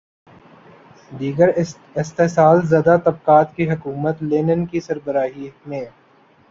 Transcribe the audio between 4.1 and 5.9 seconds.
linen کی سربراہی میں